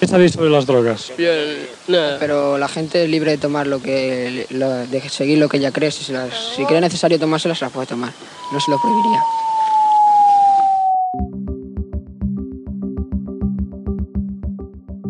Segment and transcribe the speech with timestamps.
[0.00, 1.12] ¿Qué sabéis sobre las drogas?
[1.18, 2.16] Bien, nada.
[2.18, 5.72] Pero la gente es libre de tomar lo que, lo- de seguir lo que ella
[5.72, 5.90] cree.
[5.90, 8.10] Si, se las- si cree necesario tomárselas, se las puede tomar.
[8.52, 9.20] No se lo prohibiría.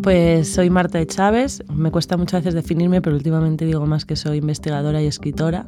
[0.03, 4.17] Pues soy Marta de Chávez, me cuesta muchas veces definirme, pero últimamente digo más que
[4.17, 5.67] soy investigadora y escritora,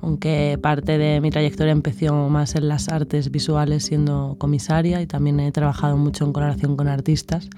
[0.00, 5.38] aunque parte de mi trayectoria empezó más en las artes visuales siendo comisaria y también
[5.38, 7.48] he trabajado mucho en colaboración con artistas.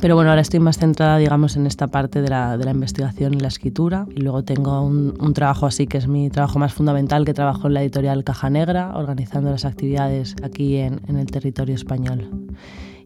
[0.00, 3.34] Pero bueno, ahora estoy más centrada, digamos, en esta parte de la, de la investigación
[3.34, 4.06] y la escritura.
[4.14, 7.66] Y luego tengo un, un trabajo así que es mi trabajo más fundamental, que trabajo
[7.66, 12.28] en la editorial Caja Negra, organizando las actividades aquí en, en el territorio español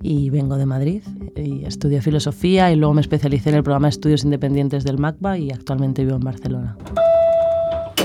[0.03, 1.03] y vengo de Madrid
[1.37, 5.39] y estudio filosofía y luego me especialicé en el programa de estudios independientes del MACBA
[5.39, 6.77] y actualmente vivo en Barcelona.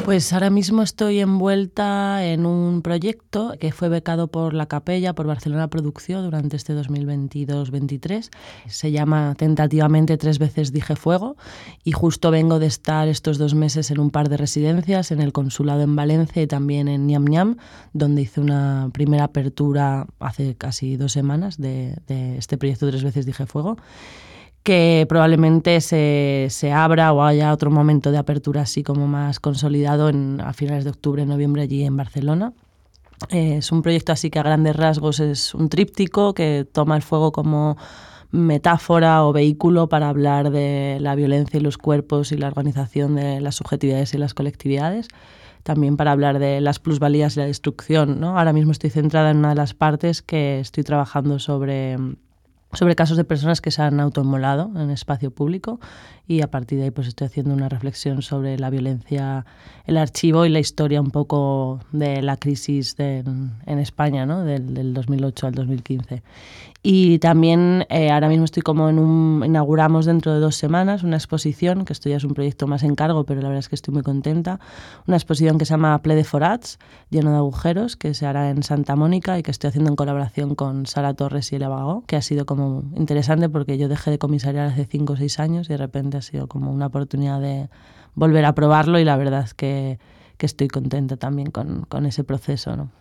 [0.08, 5.28] Pues ahora mismo estoy envuelta en un proyecto que fue becado por la Capella, por
[5.28, 8.30] Barcelona Producción durante este 2022-23.
[8.68, 11.36] Se llama tentativamente Tres veces dije fuego
[11.84, 15.34] y justo vengo de estar estos dos meses en un par de residencias, en el
[15.34, 17.58] consulado en Valencia y también en Niam Niam,
[17.92, 23.26] donde hice una primera apertura hace casi dos semanas de, de este proyecto Tres veces
[23.26, 23.76] dije fuego
[24.68, 30.10] que probablemente se, se, abra o haya otro momento de apertura así como más consolidado
[30.10, 32.52] en, a finales de octubre, noviembre allí en Barcelona.
[33.30, 37.02] Eh, es un proyecto así que a grandes rasgos es un tríptico que toma el
[37.02, 37.78] fuego como
[38.32, 43.40] metáfora o vehículo para hablar de la violencia y los cuerpos y la organización de
[43.40, 45.08] las subjetividades y las colectividades
[45.64, 48.20] también para hablar de las plusvalías y la destrucción.
[48.20, 48.38] ¿no?
[48.38, 51.96] Ahora mismo estoy centrada en una de las partes que estoy trabajando sobre
[52.74, 55.80] sobre casos de personas que se han autoinmolado en espacio público
[56.28, 59.46] y a partir de ahí pues estoy haciendo una reflexión sobre la violencia,
[59.86, 64.44] el archivo y la historia un poco de la crisis de, en España, ¿no?
[64.44, 66.24] del, del 2008 al 2015.
[66.90, 71.18] Y también eh, ahora mismo estoy como en un, inauguramos dentro de dos semanas una
[71.18, 73.76] exposición, que esto ya es un proyecto más en cargo, pero la verdad es que
[73.76, 74.62] estoy muy contenta,
[75.06, 78.64] una exposición que se llama Ple de Forats, lleno de agujeros, que se hará en
[78.64, 82.16] Santa Mónica y que estoy haciendo en colaboración con Sara Torres y Elia Bagó, que
[82.16, 85.74] ha sido como interesante porque yo dejé de comisariar hace 5 o 6 años y
[85.74, 87.68] de repente ha sido como una oportunidad de
[88.16, 90.00] volver a probarlo y la verdad es que,
[90.38, 92.78] que estoy contenta también con, con ese proceso.
[92.78, 92.92] ¿no?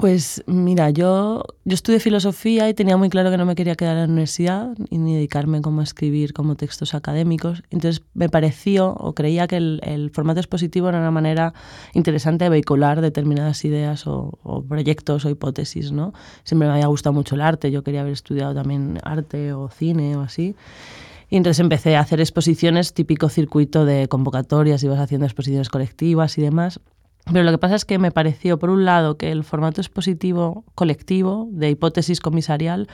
[0.00, 3.96] Pues mira, yo, yo estudié filosofía y tenía muy claro que no me quería quedar
[3.96, 7.62] en la universidad y ni dedicarme como a escribir como textos académicos.
[7.68, 11.52] Entonces me pareció o creía que el, el formato expositivo era una manera
[11.92, 15.92] interesante de vehicular determinadas ideas o, o, proyectos o hipótesis.
[15.92, 16.14] ¿no?
[16.44, 20.16] Siempre me había gustado mucho el arte, yo quería haber estudiado también arte o cine
[20.16, 20.56] o así.
[21.28, 26.40] Y entonces empecé a hacer exposiciones, típico circuito de convocatorias, ibas haciendo exposiciones colectivas y
[26.40, 26.80] demás.
[27.32, 30.64] Pero lo que pasa es que me pareció, por un lado, que el formato expositivo
[30.74, 32.88] colectivo de hipótesis comisarial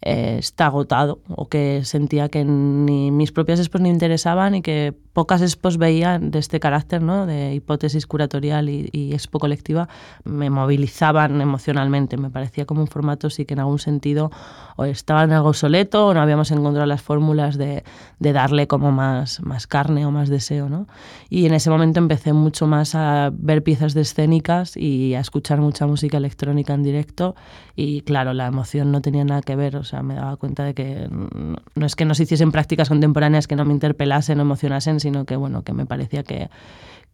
[0.00, 4.94] eh, está agotado o que sentía que ni mis propias expos me interesaban y que
[5.18, 7.26] pocas expos veían de este carácter, ¿no?
[7.26, 9.88] de hipótesis curatorial y, y, expo colectiva,
[10.22, 12.16] me movilizaban emocionalmente.
[12.16, 14.30] Me parecía como un formato sí que en algún sentido
[14.76, 17.82] o estaba en algo obsoleto o no habíamos encontrado las fórmulas de,
[18.20, 20.68] de, darle como más, más carne o más deseo.
[20.68, 20.86] ¿no?
[21.28, 25.60] Y en ese momento empecé mucho más a ver piezas de escénicas y a escuchar
[25.60, 27.34] mucha música electrónica en directo
[27.80, 30.74] y claro, la emoción no tenía nada que ver, o sea, me daba cuenta de
[30.74, 35.24] que no es que nos hiciesen prácticas contemporáneas que no me interpelasen o emocionasen, sino
[35.24, 36.50] que, bueno, que me parecía que,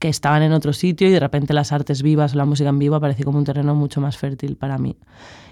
[0.00, 2.78] que estaban en otro sitio y de repente las artes vivas o la música en
[2.78, 4.96] vivo parecía como un terreno mucho más fértil para mí.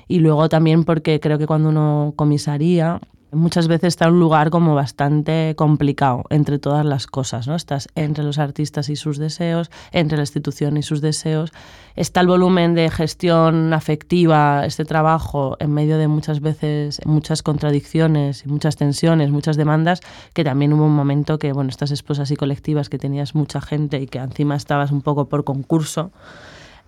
[0.09, 3.01] Y luego también porque creo que cuando uno comisaría,
[3.32, 7.54] muchas veces está un lugar como bastante complicado entre todas las cosas, ¿no?
[7.54, 11.53] Estás entre los artistas y sus deseos, entre la institución y sus deseos.
[11.97, 18.47] Está el volumen de gestión afectiva, este trabajo, en medio de muchas veces muchas contradicciones,
[18.47, 20.00] muchas tensiones, muchas demandas,
[20.34, 23.99] que también hubo un momento que, bueno, estas esposas y colectivas que tenías mucha gente
[24.00, 26.12] y que encima estabas un poco por concurso,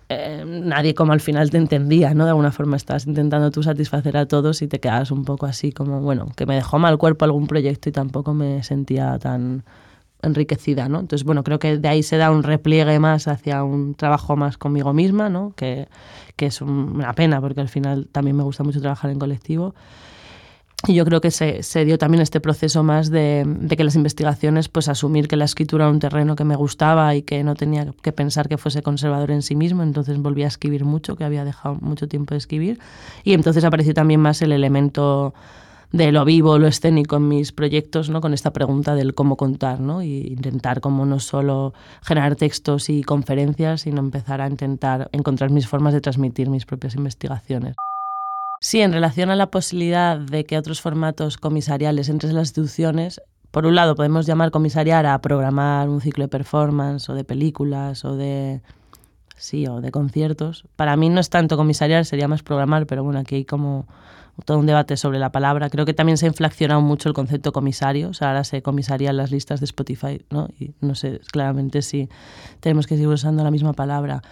[0.09, 2.25] eh, nadie como al final te entendía, ¿no?
[2.25, 5.71] De alguna forma estabas intentando tú satisfacer a todos y te quedabas un poco así
[5.71, 9.63] como, bueno, que me dejó mal cuerpo algún proyecto y tampoco me sentía tan
[10.21, 10.99] enriquecida, ¿no?
[10.99, 14.57] Entonces, bueno, creo que de ahí se da un repliegue más hacia un trabajo más
[14.57, 15.53] conmigo misma, ¿no?
[15.55, 15.87] Que,
[16.35, 19.75] que es una pena porque al final también me gusta mucho trabajar en colectivo.
[20.87, 23.95] Y yo creo que se, se dio también este proceso más de, de, que las
[23.95, 27.55] investigaciones, pues asumir que la escritura era un terreno que me gustaba y que no
[27.55, 31.23] tenía que pensar que fuese conservador en sí mismo, entonces volví a escribir mucho, que
[31.23, 32.79] había dejado mucho tiempo de escribir.
[33.23, 35.33] Y entonces apareció también más el elemento
[35.91, 38.21] de lo vivo, lo escénico en mis proyectos, ¿no?
[38.21, 40.03] con esta pregunta del cómo contar, ¿no?
[40.03, 41.73] y intentar como no solo
[42.03, 46.95] generar textos y conferencias, sino empezar a intentar encontrar mis formas de transmitir mis propias
[46.95, 47.75] investigaciones.
[48.67, 53.21] Sí, en relación a la posibilidad de que otros formatos comisariales entre las instituciones,
[53.51, 58.03] por un lado podemos llamar comisariar a programar un ciclo de performance o de películas
[58.05, 58.63] o de
[59.37, 60.65] sí, o de conciertos.
[60.75, 63.85] Para mí no es tanto comisariar, sería más programar, pero bueno, aquí hay como
[64.45, 65.69] todo un debate sobre la palabra.
[65.69, 69.15] Creo que también se ha inflacionado mucho el concepto comisario, o sea, ahora se comisarían
[69.15, 70.47] las listas de Spotify, ¿no?
[70.59, 72.09] Y no sé claramente si
[72.61, 74.23] tenemos que seguir usando la misma palabra.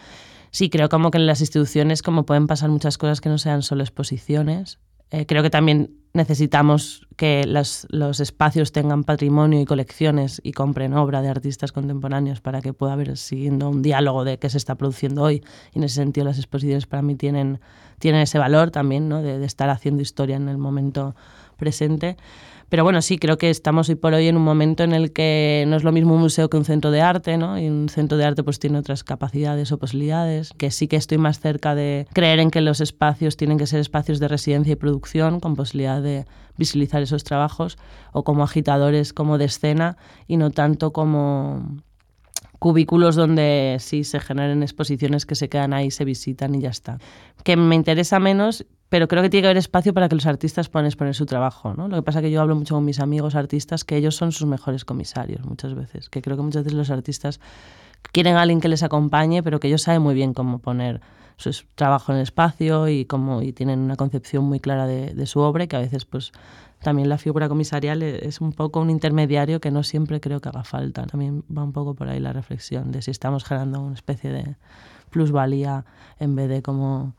[0.53, 3.63] Sí, creo como que en las instituciones como pueden pasar muchas cosas que no sean
[3.63, 4.77] solo exposiciones.
[5.09, 10.93] Eh, creo que también necesitamos que los, los, espacios tengan patrimonio y colecciones y compren
[10.93, 14.75] obra de artistas contemporáneos para que pueda haber siguiendo un diálogo de qué se está
[14.75, 15.43] produciendo hoy.
[15.73, 17.59] Y en ese sentido las exposiciones para mí tienen,
[17.97, 19.23] tienen ese valor también ¿no?
[19.23, 21.15] de, de estar haciendo historia en el momento
[21.63, 22.17] presente.
[22.69, 25.63] Pero bueno, sí, creo que estamos hoy por hoy en un momento en el que
[25.67, 27.59] no es lo mismo un museo que un centro de arte, ¿no?
[27.59, 31.19] Y un centro de arte pues tiene otras capacidades o posibilidades, que sí que estoy
[31.19, 34.75] más cerca de creer en que los espacios tienen que ser espacios de residencia y
[34.75, 36.25] producción con posibilidad de
[36.57, 37.77] visibilizar esos trabajos
[38.11, 39.95] o como agitadores como de escena
[40.27, 41.77] y no tanto como
[42.63, 46.97] cubículos donde sí se generen exposiciones que se quedan ahí, se visitan y ya está.
[47.43, 50.69] Que me interesa menos pero creo que tiene que haber espacio para que los artistas
[50.69, 51.73] puedan exponer su trabajo.
[51.73, 51.89] ¿no?
[51.89, 54.31] Lo que pasa es que yo hablo mucho con mis amigos artistas que ellos son
[54.31, 57.41] sus mejores comisarios muchas veces, que creo que muchas veces los artistas
[58.13, 61.01] quieren a alguien que les acompañe, pero que ellos saben muy bien cómo poner
[61.35, 65.39] su trabajo en el espacio y, cómo, y tienen una concepción muy clara de, su
[65.39, 66.31] obra que a veces pues
[66.83, 70.49] también la figura comisarial e, es un poco un intermediario que no siempre creo que
[70.49, 71.05] haga falta.
[71.07, 74.55] También va un poco por ahí la reflexión de si estamos generando una especie de
[75.09, 75.85] plusvalía
[76.19, 77.13] en vez de como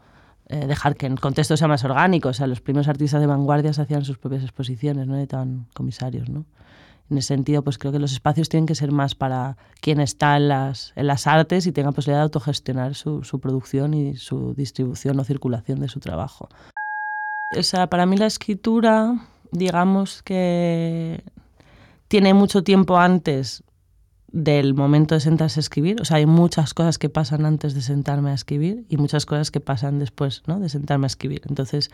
[0.49, 2.29] eh, dejar que el contexto sea más orgánico.
[2.29, 6.45] O sea, los primeros artistas de vanguardia hacían sus propias exposiciones, no tan comisarios, ¿no?
[7.11, 10.37] En ese sentido, pues creo que los espacios tienen que ser más para quien está
[10.37, 14.55] en las, en las artes y tenga posibilidad de autogestionar su, su producción y su
[14.55, 16.49] distribución o circulación de su trabajo.
[17.57, 19.21] O sea, para mí la escritura,
[19.55, 21.23] digamos que
[22.09, 23.63] tiene mucho tiempo antes
[24.29, 26.01] del momento de sentarse a escribir.
[26.01, 29.53] O sea, hay muchas cosas que pasan antes de sentarme a escribir y muchas cosas
[29.53, 30.59] que pasan después ¿no?
[30.59, 31.43] de sentarme a escribir.
[31.49, 31.91] Entonces,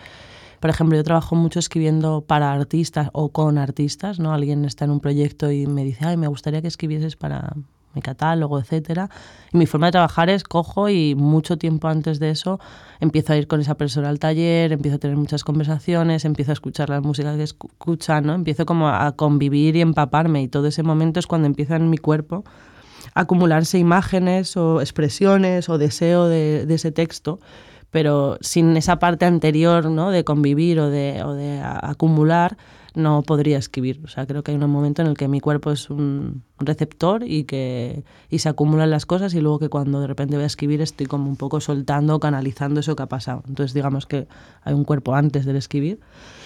[0.59, 4.19] por ejemplo, yo trabajo mucho escribiendo para artistas o con artistas.
[4.19, 4.33] ¿no?
[4.33, 7.55] Alguien está en un proyecto y me dice, ay, me gustaría que escribieses para
[7.95, 9.11] mi catálogo, etcétera.
[9.53, 12.61] Y mi forma de trabajar es cojo y mucho tiempo antes de eso
[13.01, 16.55] empiezo a ir con esa persona al taller, empiezo a tener muchas conversaciones, empiezo a
[16.55, 18.35] escuchar la música que escucha, ¿no?
[18.35, 21.99] Empiezo como a convivir y empaparme y todo ese momento es cuando empieza en mi
[21.99, 22.45] cuerpo
[23.15, 27.41] a acumularse imágenes o expresiones o deseo de, de ese texto
[27.91, 30.11] pero sin esa parte anterior ¿no?
[30.11, 32.57] de convivir o de, o de acumular,
[32.95, 34.01] no podría escribir.
[34.05, 37.23] O sea, creo que hay un momento en el que mi cuerpo es un receptor
[37.25, 40.47] y que y se acumulan las cosas y luego que cuando de repente voy a
[40.47, 43.43] escribir estoy como un poco soltando, canalizando eso que ha pasado.
[43.49, 44.27] Entonces digamos que
[44.63, 46.01] hay un cuerpo antes del escribir.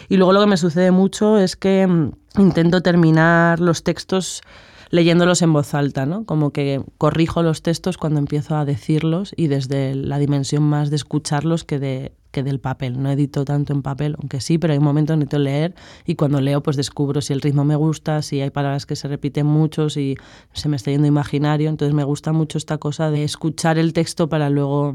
[0.08, 4.43] Y luego lo que me sucede mucho es que mm, intento terminar los textos
[4.90, 6.25] leyéndolos en voz alta, ¿no?
[6.25, 10.96] Como que corrijo los textos cuando empiezo a decirlos y desde la dimensión más de
[10.96, 13.00] escucharlos que de que del papel.
[13.00, 16.16] No edito tanto en papel, aunque sí, pero hay momentos en que necesito leer y
[16.16, 19.46] cuando leo pues descubro si el ritmo me gusta, si hay palabras que se repiten
[19.46, 20.16] mucho, si
[20.52, 21.70] se me está yendo imaginario.
[21.70, 24.94] Entonces me gusta mucho esta cosa de escuchar el texto para luego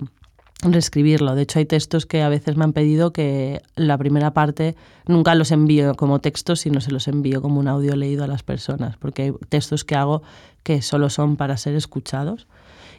[0.62, 1.36] reescribirlo.
[1.36, 5.36] De hecho, hay textos que a veces me han pedido que la primera parte nunca
[5.36, 8.98] los envío como textos, sino se los envío como un audio leído a las personas,
[8.98, 10.22] porque hay textos que hago
[10.64, 12.48] que solo son para ser escuchados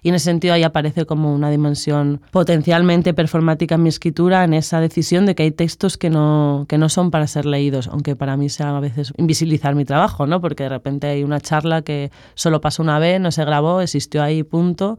[0.03, 4.55] y en ese sentido ahí aparece como una dimensión potencialmente performática en mi escritura, en
[4.55, 8.17] esa decisión de que hay textos que no, que no son para ser leídos, aunque
[8.17, 10.41] para mí sea a veces invisibilizar mi trabajo, ¿no?
[10.41, 14.23] porque de repente hay una charla que solo pasó una vez, no se grabó, existió
[14.23, 14.99] ahí, punto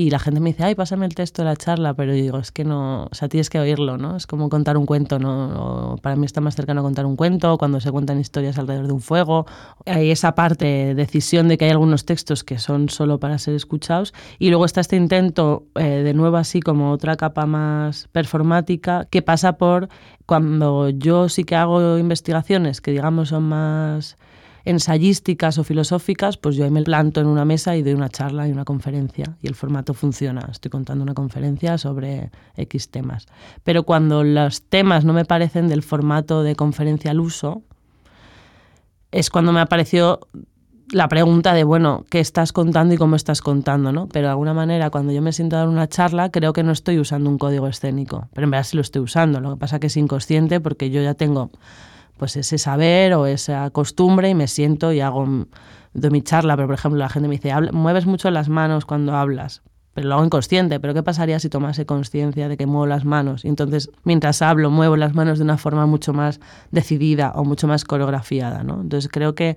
[0.00, 2.38] y la gente me dice, ay, pásame el texto de la charla, pero yo digo,
[2.38, 4.16] es que no, o sea, tienes que oírlo, ¿no?
[4.16, 5.96] Es como contar un cuento, ¿no?
[6.00, 9.02] para mí está más cercano contar un cuento, cuando se cuentan historias alrededor de un
[9.02, 9.44] fuego.
[9.84, 14.14] Hay esa parte, decisión de que hay algunos textos que son solo para ser escuchados.
[14.38, 19.20] Y luego está este intento, eh, de nuevo así como otra capa más performática, que
[19.20, 19.90] pasa por
[20.24, 24.16] cuando yo sí que hago investigaciones que digamos son más
[24.64, 28.48] ensayísticas o filosóficas, pues yo ahí me planto en una mesa y doy una charla
[28.48, 30.48] y una conferencia y el formato funciona.
[30.50, 33.26] Estoy contando una conferencia sobre X temas.
[33.64, 37.62] Pero cuando los temas no me parecen del formato de conferencia al uso,
[39.12, 40.20] es cuando me apareció
[40.92, 43.92] la pregunta de, bueno, ¿qué estás contando y cómo estás contando?
[43.92, 44.08] ¿no?
[44.08, 46.72] Pero de alguna manera, cuando yo me siento a dar una charla, creo que no
[46.72, 49.40] estoy usando un código escénico, pero en verdad sí lo estoy usando.
[49.40, 51.50] Lo que pasa es que es inconsciente porque yo ya tengo
[52.20, 55.46] pues ese saber o esa costumbre y me siento y hago
[55.94, 59.16] de mi charla, pero por ejemplo la gente me dice, mueves mucho las manos cuando
[59.16, 59.62] hablas,
[59.94, 63.46] pero lo hago inconsciente, pero ¿qué pasaría si tomase conciencia de que muevo las manos?
[63.46, 67.66] Y entonces, mientras hablo, muevo las manos de una forma mucho más decidida o mucho
[67.66, 68.82] más coreografiada, ¿no?
[68.82, 69.56] Entonces creo que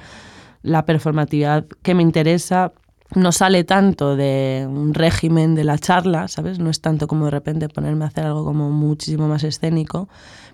[0.61, 2.71] la performatividad que me interesa
[3.13, 6.59] no sale tanto de un régimen de la charla, ¿sabes?
[6.59, 10.07] No es tanto como de repente ponerme a hacer algo como muchísimo más escénico,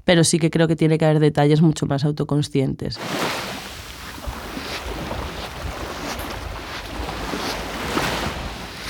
[0.06, 2.98] pero sí que creo que tiene que haber detalles mucho más autoconscientes.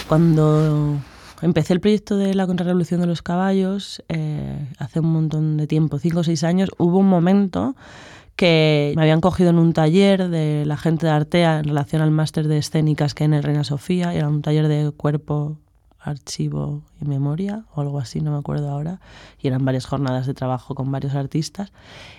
[0.07, 0.97] Cuando
[1.41, 5.99] empecé el proyecto de la contrarrevolución de los caballos, eh, hace un montón de tiempo,
[5.99, 7.75] cinco o seis años, hubo un momento
[8.35, 12.09] que me habían cogido en un taller de la gente de Artea en relación al
[12.09, 15.57] máster de escénicas que hay en el Reina Sofía, era un taller de cuerpo,
[15.99, 18.99] archivo y memoria o algo así, no me acuerdo ahora,
[19.41, 21.71] y eran varias jornadas de trabajo con varios artistas.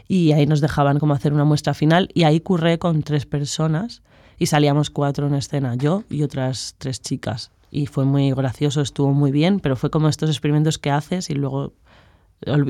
[0.09, 2.09] Y ahí nos dejaban como hacer una muestra final.
[2.15, 4.03] Y ahí curré con tres personas
[4.39, 7.51] y salíamos cuatro en escena, yo y otras tres chicas.
[7.71, 11.35] Y fue muy gracioso, estuvo muy bien, pero fue como estos experimentos que haces y
[11.35, 11.73] luego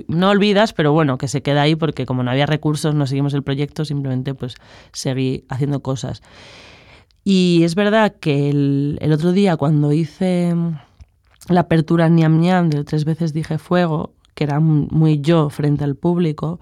[0.09, 3.35] no olvidas, pero bueno, que se queda ahí porque como no había recursos, no seguimos
[3.35, 4.57] el proyecto, simplemente pues
[4.93, 6.23] seguí haciendo cosas.
[7.23, 10.55] Y es verdad que el, el otro día cuando hice
[11.49, 15.97] la apertura Niam Niam del tres veces dije fuego, que era muy yo frente al
[15.97, 16.61] público,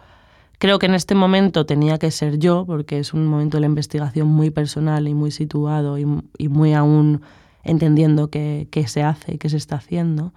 [0.59, 3.67] creo que en este momento tenía que ser yo, porque es un momento de la
[3.67, 6.07] investigación muy personal y muy situado y,
[6.39, 7.23] y muy aún
[7.69, 10.33] entendiendo qué, se hace y qué se está haciendo.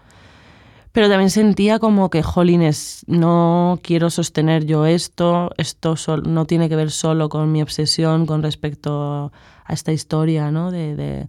[0.92, 5.96] Pero también sentía como que, jolines, no quiero sostener yo esto, esto
[6.26, 9.32] no tiene que ver solo con mi obsesión con respecto
[9.66, 10.70] a esta historia ¿no?
[10.70, 11.28] de, de,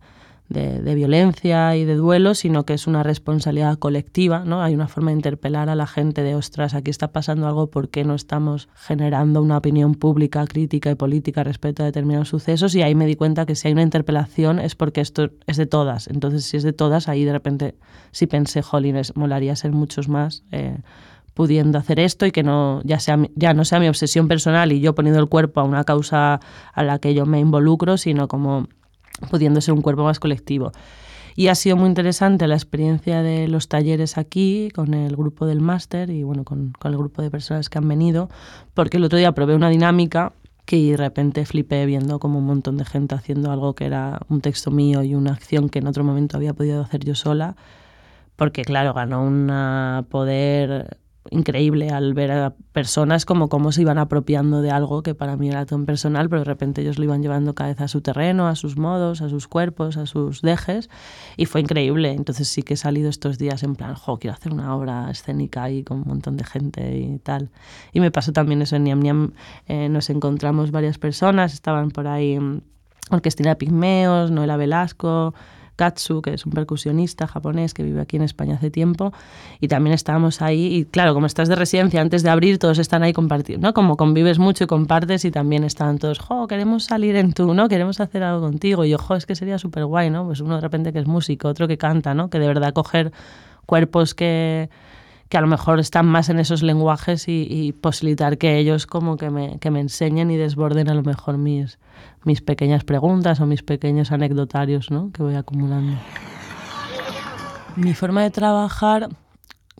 [0.52, 4.62] violencia y de duelo, sino que es una responsabilidad colectiva, ¿no?
[4.62, 7.88] Hay una forma de interpelar a la gente de, ostras, aquí está pasando algo, ¿por
[7.88, 12.74] qué no estamos generando una opinión pública, crítica y política respecto a determinados sucesos?
[12.74, 15.66] Y ahí me di cuenta que si hay una interpelación es porque esto es de
[15.66, 16.08] todas.
[16.08, 17.74] Entonces, si es de todas, ahí de repente
[18.10, 20.44] sí pensé, jolines, molaría ser muchos más.
[20.52, 20.78] Eh,
[21.34, 24.80] pudiendo hacer esto y que no ya sea ya no sea mi obsesión personal y
[24.80, 26.40] yo poniendo el cuerpo a una causa
[26.74, 28.68] a la que yo me involucro, sino como
[29.30, 30.72] pudiendo ser un cuerpo más colectivo.
[31.34, 35.60] Y ha sido muy interesante la experiencia de los talleres aquí con el grupo del
[35.60, 38.28] máster y bueno, con, con, el grupo de personas que han venido,
[38.74, 40.34] porque el otro día probé una dinámica
[40.66, 44.40] que de repente flipé viendo como un montón de gente haciendo algo que era un
[44.40, 47.56] texto mío y una acción que en otro momento había podido hacer yo sola,
[48.36, 50.98] porque claro, ganó un poder
[51.30, 55.48] increíble al ver a personas como cómo se iban apropiando de algo que para mí
[55.48, 58.48] era tan personal, pero de repente ellos lo iban llevando cada vez a su terreno,
[58.48, 60.90] a sus modos, a sus cuerpos, a sus dejes,
[61.36, 62.12] y fue increíble.
[62.12, 65.64] Entonces sí que he salido estos días en plan, jo, quiero hacer una obra escénica
[65.64, 67.50] ahí con un montón de gente y tal.
[67.92, 69.32] Y me pasó también eso en Niam Niam,
[69.66, 72.60] eh, nos encontramos varias personas, estaban por ahí mm,
[73.10, 75.34] Orquestina Pigmeos, Noela Velasco,
[75.76, 79.12] Katsu, que es un percusionista japonés que vive aquí en España hace tiempo,
[79.60, 83.02] y también estábamos ahí, y claro, como estás de residencia, antes de abrir, todos están
[83.02, 83.74] ahí compartiendo, ¿no?
[83.74, 87.68] Como convives mucho y compartes, y también están todos, jo, queremos salir en tú, ¿no?
[87.68, 90.24] Queremos hacer algo contigo, y yo, jo, es que sería súper guay, ¿no?
[90.26, 92.30] Pues uno de repente que es músico, otro que canta, ¿no?
[92.30, 93.12] Que de verdad coger
[93.66, 94.68] cuerpos que
[95.32, 99.30] que a lo mejor están más en esos lenguajes y, posibilitar que ellos como que
[99.30, 101.78] me, que me, enseñen y desborden a lo mejor mis,
[102.22, 105.10] mis pequeñas preguntas o mis pequeños anecdotarios ¿no?
[105.10, 105.96] que voy acumulando.
[107.76, 109.08] Mi forma de trabajar,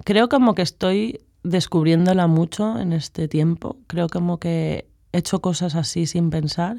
[0.05, 3.77] creo como que estoy descubriéndola mucho en este tiempo.
[3.89, 6.79] Creo como que he hecho cosas así sin pensar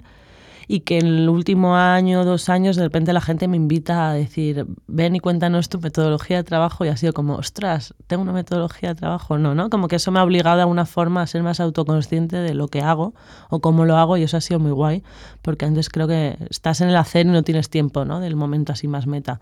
[0.67, 4.13] y que en el último año, dos años, de repente la gente me invita a
[4.13, 8.33] decir, ven y cuéntanos tu metodología de trabajo y ha sido como, ostras, ¿tengo una
[8.33, 9.37] metodología de trabajo?
[9.37, 9.69] No, ¿no?
[9.69, 12.67] Como que eso me ha obligado de alguna forma a ser más autoconsciente de lo
[12.67, 13.13] que hago
[13.49, 15.03] o cómo lo hago y eso ha sido muy guay,
[15.41, 18.19] porque antes creo que estás en el hacer y no tienes tiempo, ¿no?
[18.19, 19.39] Del momento así más meta.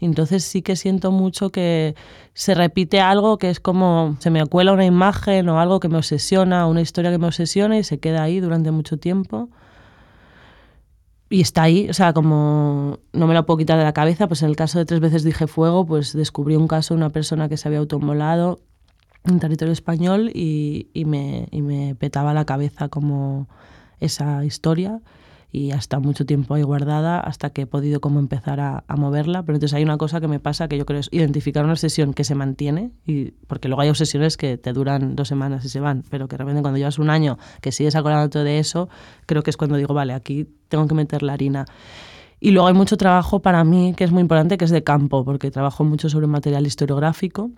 [0.00, 1.96] Entonces sí que siento mucho que
[2.34, 5.96] se repite algo que es como se me acuela una imagen o algo que me
[5.96, 9.48] obsesiona, una historia que me obsesiona y se queda ahí durante mucho tiempo
[11.30, 14.42] y está ahí, o sea, como no me lo puedo quitar de la cabeza, pues
[14.42, 17.48] en el caso de tres veces dije fuego, pues descubrí un caso de una persona
[17.48, 18.60] que se había automolado
[19.24, 23.48] en territorio español y, y, me, y me petaba la cabeza como
[24.00, 25.00] esa historia
[25.50, 29.42] y hasta mucho tiempo ahí guardada hasta que he podido como empezar a, moverla.
[29.42, 32.12] Pero entonces hay una cosa que me pasa que yo creo es identificar una obsesión
[32.12, 35.80] que se mantiene, y, porque luego hay obsesiones que te duran dos semanas y se
[35.80, 38.88] van, pero que realmente cuando llevas un año que sigues acordándote de eso,
[39.26, 41.64] creo que es cuando digo, vale, aquí tengo que meter la harina.
[42.40, 45.24] Y luego hay mucho trabajo para mí que es muy importante, que es de campo,
[45.24, 47.50] porque trabajo mucho sobre material historiográfico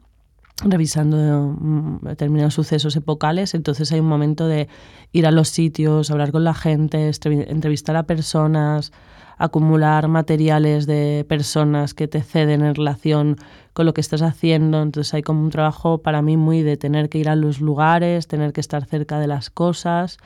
[0.65, 4.69] revisando mm, determinados sucesos epocales, entonces hay un momento de
[5.13, 8.93] ir a los sitios, hablar con la gente, entrevistar a personas,
[9.39, 13.37] acumular materiales de personas que te ceden en relación
[13.73, 14.83] con lo que estás haciendo.
[14.83, 18.29] Entonces hay como un trabajo para mí muy de tener que ir a los lugares,
[18.29, 20.19] tener que estar cerca de las cosas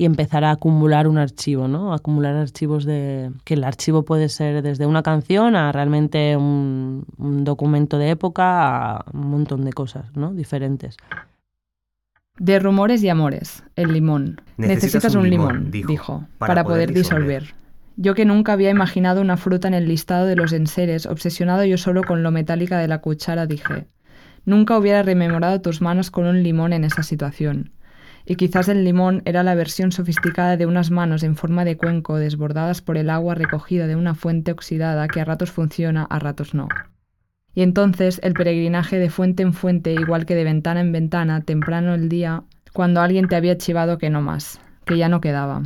[0.00, 1.92] y empezar a acumular un archivo, ¿no?
[1.92, 3.32] Acumular archivos de...
[3.44, 7.04] que el archivo puede ser desde una canción a realmente un,
[7.44, 10.32] documento de época a un montón de cosas, ¿no?
[10.32, 10.96] Diferentes.
[12.38, 14.40] De rumores y amores, el limón.
[14.56, 17.52] Necesitas, un, limón, dijo, para, poder, disolver.
[17.96, 21.76] Yo que nunca había imaginado una fruta en el listado de los enseres, obsesionado yo
[21.76, 23.86] solo con lo metálica de la cuchara, dije,
[24.46, 27.72] nunca hubiera rememorado tus manos con un limón en esa situación.
[28.30, 32.16] Y quizás el limón era la versión sofisticada de unas manos en forma de cuenco
[32.16, 36.54] desbordadas por el agua recogida de una fuente oxidada que a ratos funciona, a ratos
[36.54, 36.68] no.
[37.54, 41.92] Y entonces el peregrinaje de fuente en fuente, igual que de ventana en ventana, temprano
[41.92, 45.64] el día, cuando alguien te había chivado que no más, que ya no quedaba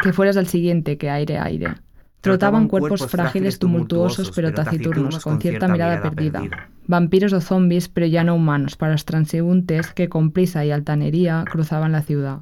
[0.00, 1.76] que fueras al siguiente, que aire, aire.
[2.20, 6.42] Trotaban cuerpos frágiles, tumultuosos, pero taciturnos, con cierta mirada perdida.
[6.86, 11.44] Vampiros o zombies, pero ya no humanos, para los transeúntes que con prisa y altanería
[11.50, 12.40] cruzaban la ciudad.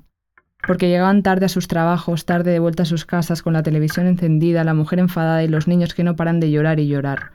[0.66, 4.06] Porque llegaban tarde a sus trabajos, tarde de vuelta a sus casas, con la televisión
[4.06, 7.30] encendida, la mujer enfadada y los niños que no paran de llorar y llorar.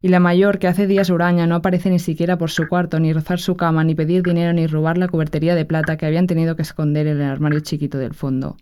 [0.00, 3.12] Y la mayor, que hace días huraña, no aparece ni siquiera por su cuarto, ni
[3.12, 6.56] rozar su cama, ni pedir dinero, ni robar la cubertería de plata que habían tenido
[6.56, 8.56] que esconder en el armario chiquito del fondo.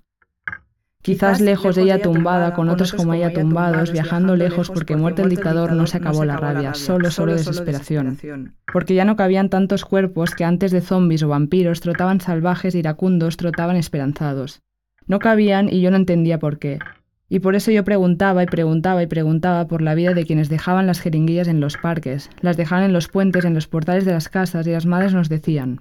[1.03, 5.31] Quizás lejos de ella tumbada, con otros como ella tumbados, viajando lejos porque muerto el
[5.31, 8.19] dictador no se acabó la rabia, solo, solo desesperación.
[8.71, 13.39] Porque ya no cabían tantos cuerpos que antes de zombies o vampiros trotaban salvajes, iracundos,
[13.39, 14.61] trotaban esperanzados.
[15.07, 16.79] No cabían y yo no entendía por qué.
[17.31, 20.87] Y por eso yo preguntaba y preguntaba y preguntaba por la vida de quienes dejaban
[20.87, 24.29] las jeringuillas en los parques, las dejaban en los puentes, en los portales de las
[24.29, 25.81] casas y las madres nos decían,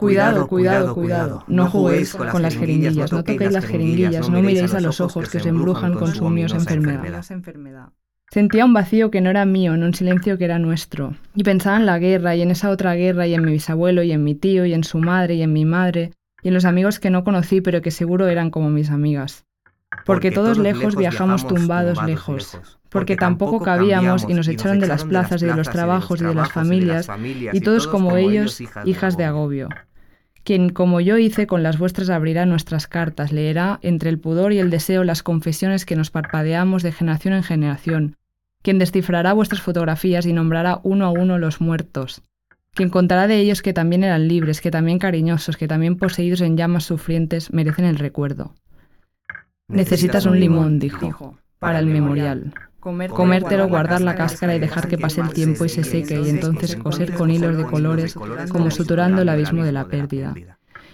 [0.00, 1.44] Cuidado, cuidado, cuidado.
[1.46, 5.40] No juguéis con las jeringuillas, no toquéis las jeringuillas, no miréis a los ojos que
[5.40, 7.92] se embrujan con su miosa enfermedad.
[8.30, 11.16] Sentía un vacío que no era mío, en un silencio que era nuestro.
[11.34, 14.12] Y pensaba en la guerra, y en esa otra guerra, y en mi bisabuelo, y
[14.12, 17.00] en mi tío, y en su madre, y en mi madre, y en los amigos
[17.00, 19.44] que no conocí, pero que seguro eran como mis amigas.
[20.06, 22.56] Porque, todos lejos viajamos tumbados lejos.
[22.88, 26.34] Porque tampoco cabíamos y nos echaron de las plazas y de los trabajos y de
[26.34, 27.08] las familias,
[27.52, 29.68] y todos como ellos, hijas de agobio.
[30.44, 34.58] Quien, como yo hice con las vuestras, abrirá nuestras cartas, leerá entre el pudor y
[34.58, 38.16] el deseo las confesiones que nos parpadeamos de generación en generación.
[38.62, 42.22] Quien descifrará vuestras fotografías y nombrará uno a uno los muertos.
[42.72, 46.56] Quien contará de ellos que también eran libres, que también cariñosos, que también poseídos en
[46.56, 48.54] llamas sufrientes merecen el recuerdo.
[49.68, 55.20] Necesitas un limón, dijo, para el memorial comértelo, guardar la cáscara y dejar que pase
[55.20, 58.14] el tiempo y se seque y entonces coser con hilos de colores
[58.50, 60.34] como suturando el abismo de la pérdida.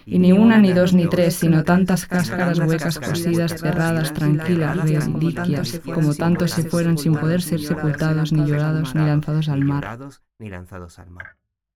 [0.08, 5.80] Y ni una, ni dos, ni tres, sino tantas cáscaras huecas cosidas, cerradas, tranquilas, reliquias,
[5.92, 9.98] como tantos se fueron sin poder ser sepultados, ni llorados, ni lanzados al mar.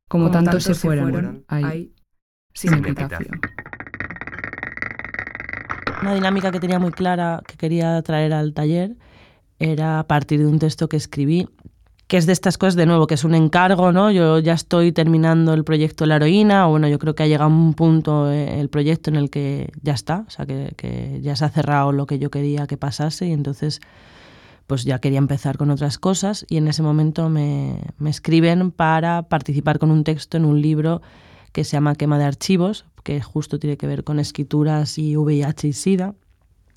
[0.08, 1.92] Como tantos se fueron, ahí,
[2.52, 3.32] sin epitafio.
[6.02, 8.96] Una dinámica que tenía muy clara que quería traer al taller
[9.60, 11.48] era a partir de un texto que escribí,
[12.08, 14.10] que es de estas cosas, de nuevo, que es un encargo, ¿no?
[14.10, 17.48] Yo ya estoy terminando el proyecto La Heroína, o bueno, yo creo que ha llegado
[17.50, 21.44] un punto eh, el proyecto en el que ya está, o sea, que, ya se
[21.44, 23.80] ha cerrado lo que yo quería que pasase y entonces
[24.66, 29.22] pues ya quería empezar con otras cosas y en ese momento me, me escriben para
[29.22, 31.02] participar con un texto en un libro
[31.52, 35.68] que se llama Quema de Archivos, que justo tiene que ver con escrituras y VIH
[35.68, 36.14] y SIDA.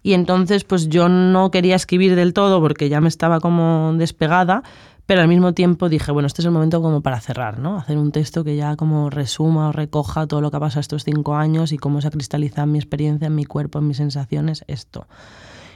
[0.04, 4.62] Y entonces pues yo no quería escribir del todo porque ya me estaba como despegada,
[5.06, 7.78] pero al mismo tiempo dije, bueno, este es el momento como para cerrar, ¿no?
[7.78, 11.04] Hacer un texto que ya como resuma o recoja todo lo que ha pasado estos
[11.06, 14.63] cinco años y cómo se ha cristalizado mi experiencia, en mi cuerpo, en mis sensaciones,
[14.68, 15.08] esto.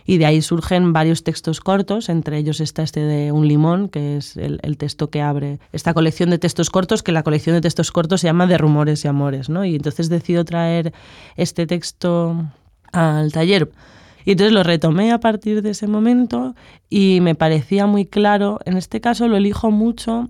[0.06, 4.16] Y de ahí surgen varios textos cortos, entre ellos está este de Un limón, que
[4.16, 7.62] es el, el, texto que abre esta colección de textos cortos, que la colección de
[7.62, 9.66] textos cortos se llama De rumores y amores, ¿no?
[9.66, 10.94] Y entonces decido traer
[11.36, 12.46] este texto
[12.94, 13.70] al taller
[14.28, 16.54] y entonces lo retomé a partir de ese momento
[16.90, 18.60] y me parecía muy claro.
[18.66, 20.28] En este caso lo elijo mucho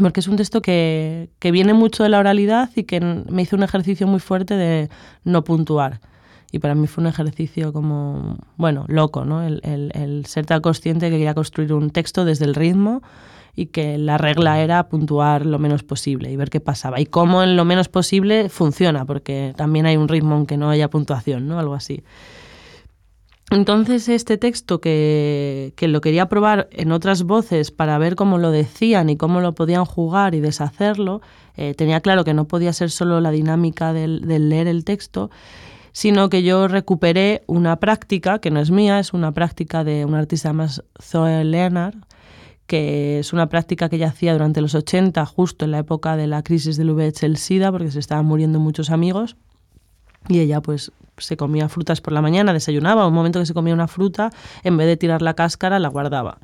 [0.00, 3.54] porque es un texto que, que viene mucho de la oralidad y que me hizo
[3.54, 4.88] un ejercicio muy fuerte de
[5.22, 6.00] no puntuar.
[6.50, 9.44] Y para mí fue un ejercicio como, bueno, loco, ¿no?
[9.44, 13.00] El, el, el, ser tan consciente que quería construir un texto desde el ritmo
[13.54, 16.98] y que la regla era puntuar lo menos posible y ver qué pasaba.
[16.98, 20.90] Y cómo en lo menos posible funciona, porque también hay un ritmo aunque no haya
[20.90, 21.60] puntuación, ¿no?
[21.60, 22.02] Algo así.
[23.50, 28.52] Entonces este texto que, que, lo quería probar en otras voces para ver cómo lo
[28.52, 31.20] decían y cómo lo podían jugar y deshacerlo,
[31.56, 35.30] eh, tenía claro que no podía ser solo la dinámica del, leer el texto,
[35.92, 40.14] sino que yo recuperé una práctica que no es mía, es una práctica de un
[40.14, 41.96] artista más Zoe Leonard,
[42.66, 46.28] que es una práctica que ella hacía durante los 80, justo en la época de
[46.28, 49.36] la crisis del VIH el SIDA, porque se estaban muriendo muchos amigos.
[50.28, 53.74] Y ella pues se comía frutas por la mañana, desayunaba, un momento que se comía
[53.74, 54.30] una fruta,
[54.64, 56.38] en vez de tirar la cáscara, la guardaba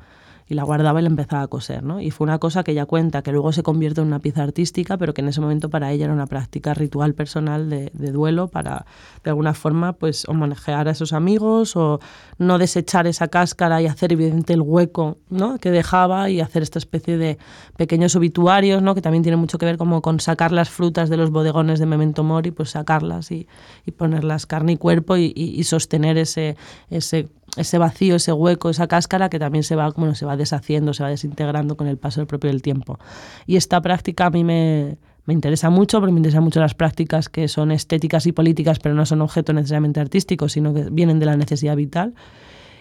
[0.49, 1.99] y la guardaba y la empezaba a coser, ¿no?
[1.99, 4.97] Y fue una cosa que ella cuenta, que luego se convierte en una pieza artística,
[4.97, 8.85] pero que en ese momento para ella era una práctica ritual personal de, duelo para,
[9.23, 11.99] de alguna forma, pues, o manejar a esos amigos o
[12.37, 15.57] no desechar esa cáscara y hacer evidente el hueco, ¿no?
[15.57, 17.37] Que dejaba y hacer esta especie de
[17.75, 18.95] pequeños obituarios, ¿no?
[18.95, 21.85] Que también tiene mucho que ver como con sacar las frutas de los bodegones de
[21.85, 23.47] Memento Mori, pues sacarlas y,
[23.85, 26.55] y ponerlas carne y cuerpo y, y sostener ese,
[26.89, 27.27] ese
[27.57, 31.03] ese vacío, ese hueco, esa cáscara que también se va, bueno, se va deshaciendo, se
[31.03, 32.99] va desintegrando con el paso del propio del tiempo.
[33.45, 37.27] Y esta práctica a mí me, me interesa mucho, porque me interesan mucho las prácticas
[37.27, 41.25] que son estéticas y políticas, pero no son objeto necesariamente artístico, sino que vienen de
[41.25, 42.15] la necesidad vital.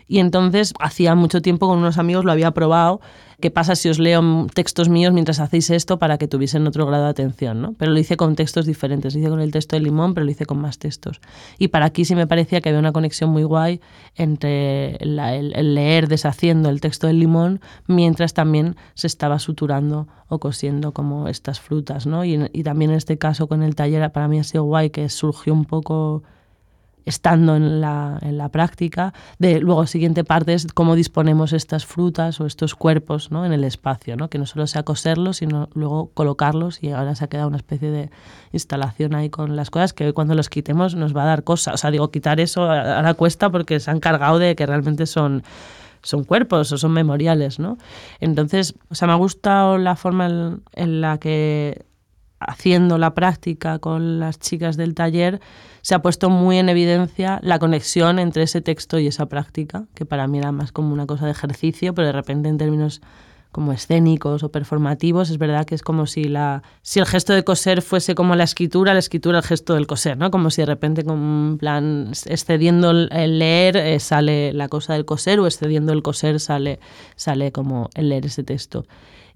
[0.08, 3.00] Y entonces, hacía mucho tiempo con unos amigos lo había probado.
[3.40, 7.04] ¿Qué pasa si os leo textos míos mientras hacéis esto para que tuviesen otro grado
[7.04, 7.60] de atención?
[7.60, 7.74] ¿no?
[7.74, 9.14] Pero lo hice con textos diferentes.
[9.14, 11.20] Lo hice con el texto de Limón, pero lo hice con más textos.
[11.58, 13.80] Y para aquí sí me parecía que había una conexión muy guay
[14.14, 15.16] entre el,
[15.74, 21.60] leer deshaciendo el texto del Limón mientras también se estaba suturando o cosiendo como estas
[21.60, 22.06] frutas.
[22.06, 22.24] ¿no?
[22.24, 25.10] Y, y también en este caso con el taller para mí ha sido guay que
[25.10, 26.22] surgió un poco
[27.06, 29.14] estando en la, en la práctica.
[29.38, 33.46] De, luego, siguiente parte es cómo disponemos estas frutas o estos cuerpos ¿no?
[33.46, 34.28] en el espacio, ¿no?
[34.28, 37.90] que no solo sea coserlos, sino luego colocarlos y ahora se ha quedado una especie
[37.90, 38.10] de
[38.52, 41.74] instalación ahí con las cosas que cuando los quitemos nos va a dar cosas.
[41.74, 45.44] O sea, digo, quitar eso ahora cuesta porque se han cargado de que realmente son
[46.02, 47.78] son cuerpos o son memoriales, ¿no?
[48.20, 51.84] Entonces, o sea, me ha gustado la forma en la que
[52.40, 55.40] haciendo la práctica con las chicas del taller,
[55.82, 60.04] se ha puesto muy en evidencia la conexión entre ese texto y esa práctica, que
[60.04, 63.00] para mí era más como una cosa de ejercicio, pero de repente en términos
[63.56, 67.42] como escénicos o performativos, es verdad que es como si, la, si el gesto de
[67.42, 70.30] coser fuese como la escritura, la escritura el gesto del coser, ¿no?
[70.30, 75.40] Como si de repente, como plan, excediendo el leer eh, sale la cosa del coser
[75.40, 76.80] o excediendo el coser sale,
[77.14, 78.84] sale como el leer ese texto.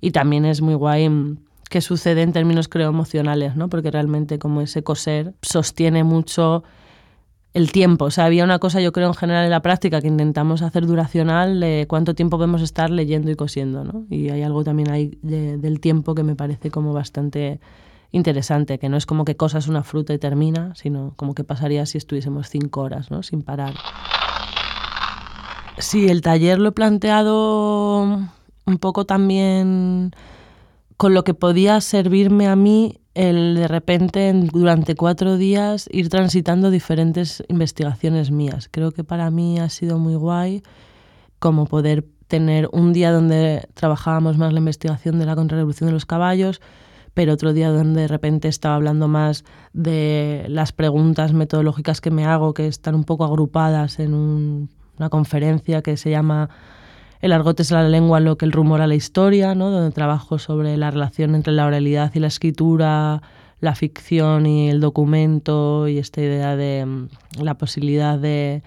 [0.03, 1.39] Y también es muy guay mm,
[1.71, 3.69] que sucede en términos, creo, emocionales, ¿no?
[3.69, 6.65] Porque realmente como ese coser sostiene mucho
[7.55, 8.07] el tiempo.
[8.07, 10.85] O sea, había una cosa, yo creo, en general en la práctica que intentamos hacer
[10.85, 14.05] duracional de cuánto tiempo podemos estar leyendo y cosiendo, ¿no?
[14.11, 17.61] Y hay algo también ahí del tiempo que me parece como bastante
[18.11, 21.87] interesante, que no es como que cosas una fruta y termina, sino como que pasaría
[21.87, 23.23] si estuviésemos cinco horas, ¿no?
[23.23, 23.75] Sin parar.
[25.79, 30.11] Sí, el taller lo he planteado un poco también
[31.01, 36.71] con lo que podía servirme a mí el de repente durante cuatro días ir transitando
[36.71, 38.69] diferentes investigaciones mías.
[38.71, 40.63] Creo que para mí ha sido muy guay
[41.39, 46.05] como poder tener un día donde trabajábamos más la investigación de la contrarrevolución de los
[46.05, 46.61] caballos,
[47.15, 52.27] pero otro día donde de repente estaba hablando más de las preguntas metodológicas que me
[52.27, 56.51] hago, que están un poco agrupadas en una conferencia que se llama
[57.21, 59.71] el argot es la lengua lo que el rumor a la historia, ¿no?
[59.71, 63.23] donde trabajo sobre la relación entre la oralidad y la escritura,
[63.61, 68.63] la ficción y el documento y esta idea de mm, la posibilidad de,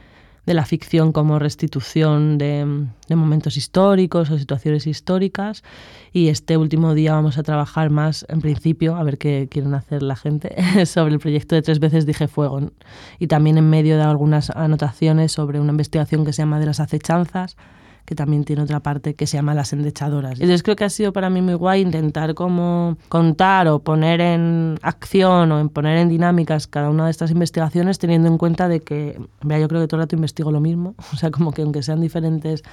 [0.46, 5.64] la ficción como restitución mm, de, momentos históricos o situaciones históricas.
[6.12, 10.04] Y este último día vamos a trabajar más, en principio, a ver qué quieren hacer
[10.04, 12.72] la gente, sobre el proyecto de Tres veces dije fuego.
[13.18, 16.80] Y también en medio de algunas anotaciones sobre una investigación que se llama de las
[16.80, 17.58] acechanzas,
[18.06, 20.34] que también tiene otra parte que se llama Las Endechadoras.
[20.34, 24.78] Entonces creo que ha sido para mí muy guay intentar como contar o poner en
[24.82, 28.82] acción o en poner en dinámicas cada una de estas investigaciones teniendo en cuenta de
[28.82, 31.62] que, vea, yo creo que todo el rato investigo lo mismo, o sea, como que
[31.62, 32.64] aunque sean diferentes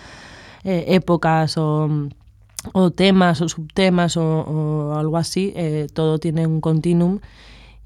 [0.64, 1.88] eh, épocas o
[2.73, 7.21] o temas o subtemas o, o algo así, eh, todo tiene un continuum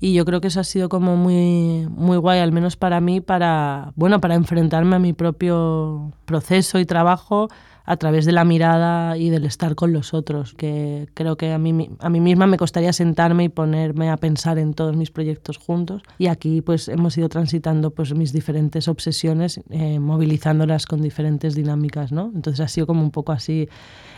[0.04, 3.22] y yo creo que eso ha sido como muy, muy guay, al menos para mí,
[3.22, 7.48] para, bueno, para enfrentarme a mi propio proceso y trabajo
[7.86, 11.58] a través de la mirada y del estar con los otros, que creo que a
[11.58, 15.58] mí, a mí misma me costaría sentarme y ponerme a pensar en todos mis proyectos
[15.58, 16.02] juntos.
[16.18, 22.12] Y aquí pues hemos ido transitando pues mis diferentes obsesiones, eh, movilizándolas con diferentes dinámicas,
[22.12, 22.30] ¿no?
[22.34, 23.68] Entonces ha sido como un poco así.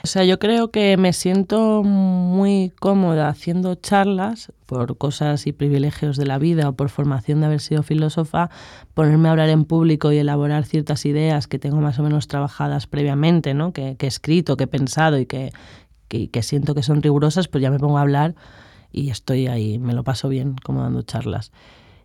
[0.06, 6.16] O sea, yo creo que me siento muy cómoda haciendo charlas por cosas y privilegios
[6.16, 8.48] de la vida o por formación de haber sido filósofa,
[8.94, 12.86] ponerme a hablar en público y elaborar ciertas ideas que tengo más o menos trabajadas
[12.86, 13.72] previamente, ¿no?
[13.72, 15.50] que, he escrito, que he pensado y que,
[16.08, 18.36] que, siento que son rigurosas, pues ya me pongo a hablar
[18.92, 21.50] y estoy ahí, me lo paso bien como dando charlas.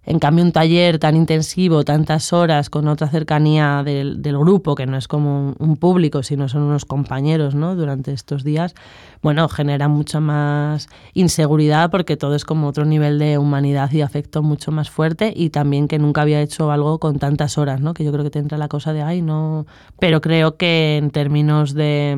[0.03, 4.97] En cambio, un taller tan intensivo, tantas horas, con otra cercanía del, grupo, que no
[4.97, 7.75] es como un, público, sino son unos compañeros ¿no?
[7.75, 8.73] durante estos días,
[9.21, 14.41] bueno, genera mucha más inseguridad porque todo es como otro nivel de humanidad y afecto
[14.41, 17.93] mucho más fuerte y también que nunca había hecho algo con tantas horas, ¿no?
[17.93, 19.67] que yo creo que te entra la cosa de, ay, no.
[19.99, 22.17] Pero creo que en términos de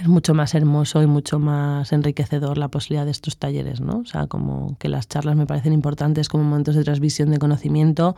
[0.00, 3.98] es mucho más hermoso y mucho más enriquecedor la posibilidad de estos talleres, ¿no?
[3.98, 8.16] O sea, como que las charlas me parecen importantes como momentos de transmisión de conocimiento,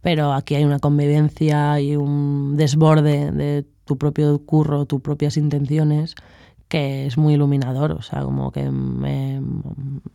[0.00, 6.14] pero aquí hay una convivencia y un desborde de tu propio curro, tus propias intenciones,
[6.68, 8.68] que es muy iluminador, o sea, como que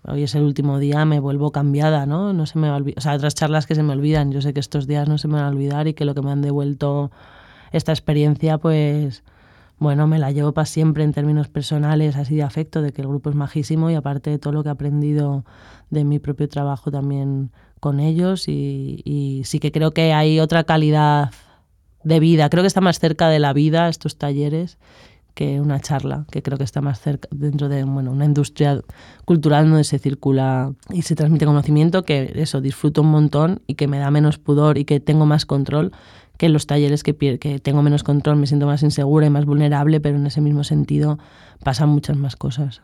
[0.07, 2.33] hoy es el último día, me vuelvo cambiada, ¿no?
[2.33, 4.53] No se me va a o sea, otras charlas que se me olvidan, yo sé
[4.53, 6.41] que estos días no se me van a olvidar y que lo que me han
[6.41, 7.11] devuelto
[7.71, 9.23] esta experiencia, pues
[9.79, 13.07] bueno, me la llevo para siempre en términos personales, así de afecto, de que el
[13.07, 15.45] grupo es majísimo y aparte de todo lo que he aprendido
[15.89, 21.31] de mi propio trabajo también con ellos y, sí que creo que hay otra calidad
[22.03, 24.77] de vida, creo que está más cerca de la vida estos talleres
[25.33, 28.81] que una charla, que creo que está más cerca dentro de bueno, una industria
[29.23, 33.87] cultural donde se circula y se transmite conocimiento, que eso, disfruto un montón y que
[33.87, 35.93] me da menos pudor y que tengo más control
[36.39, 39.43] que en los talleres que, que tengo menos control, me siento más insegura y más
[39.43, 41.19] vulnerable, pero en ese mismo sentido
[41.65, 42.81] pasan muchas más cosas.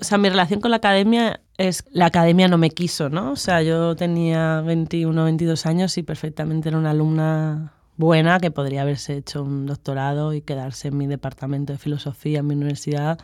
[0.00, 3.32] O sea, mi relación con la academia es, la academia no me quiso, ¿no?
[3.32, 8.82] O sea, yo tenía 21, 22 años y perfectamente era una alumna buena que podría
[8.82, 13.18] haberse hecho un doctorado y quedarse en mi departamento de filosofía en mi universidad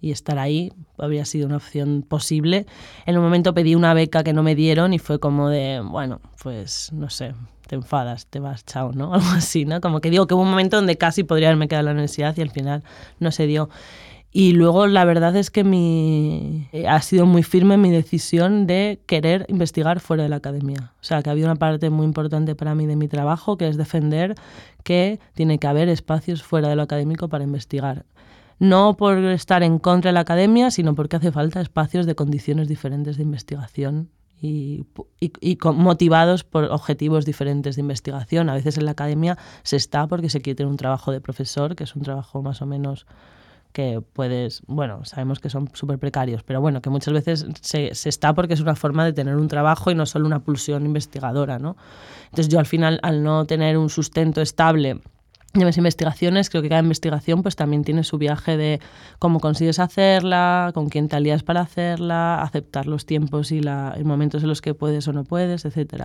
[0.00, 2.66] y estar ahí habría sido una opción posible.
[3.06, 6.20] En un momento pedí una beca que no me dieron y fue como de, bueno,
[6.42, 7.34] pues no sé,
[7.66, 9.14] te enfadas, te vas, chao, ¿no?
[9.14, 9.80] Algo así, ¿no?
[9.80, 12.36] Como que digo que hubo un momento donde casi podría haberme quedado en la universidad
[12.36, 12.82] y al final
[13.18, 13.68] no se dio.
[14.32, 19.00] Y luego la verdad es que mi, eh, ha sido muy firme mi decisión de
[19.06, 20.92] querer investigar fuera de la academia.
[21.00, 23.76] O sea, que había una parte muy importante para mí de mi trabajo, que es
[23.76, 24.36] defender
[24.84, 28.04] que tiene que haber espacios fuera de lo académico para investigar
[28.60, 32.68] no por estar en contra de la academia, sino porque hace falta espacios de condiciones
[32.68, 34.86] diferentes de investigación y,
[35.64, 38.48] motivados por objetivos diferentes de investigación.
[38.50, 41.74] A veces en la academia se está porque se quiere tener un trabajo de profesor,
[41.74, 43.06] que es un trabajo más o menos
[43.72, 48.08] que puedes, bueno, sabemos que son súper precarios, pero bueno, que muchas veces se, se,
[48.08, 51.58] está porque es una forma de tener un trabajo y no solo una pulsión investigadora,
[51.58, 51.76] ¿no?
[52.24, 55.00] Entonces yo al final, al no tener un sustento estable
[55.52, 58.80] de mis investigaciones, creo que cada investigación pues también tiene su viaje de
[59.18, 64.42] cómo consigues hacerla, con quién te alías para hacerla, aceptar los tiempos y la, momentos
[64.42, 66.04] en los que puedes o no puedes, etc.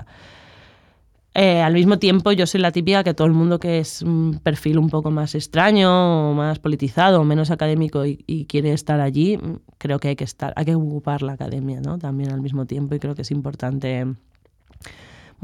[1.36, 4.39] Eh, al mismo tiempo, yo soy la típica que todo el mundo que es un
[4.41, 8.99] perfil un poco más extraño, o más politizado, o menos académico y, y, quiere estar
[8.99, 9.38] allí,
[9.77, 11.99] creo que hay que estar, hay que ocupar la academia, ¿no?
[11.99, 14.08] También al mismo tiempo y creo que es importante